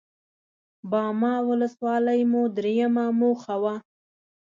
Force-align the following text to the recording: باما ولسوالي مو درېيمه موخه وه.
باما 0.91 1.33
ولسوالي 1.49 2.19
مو 2.31 2.41
درېيمه 2.55 3.05
موخه 3.19 3.55
وه. 3.63 3.75